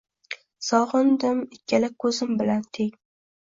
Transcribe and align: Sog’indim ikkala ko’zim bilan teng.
Sog’indim 0.67 1.45
ikkala 1.59 1.93
ko’zim 2.07 2.35
bilan 2.43 2.67
teng. 2.79 2.93